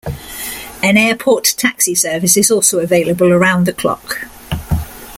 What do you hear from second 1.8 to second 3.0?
service is also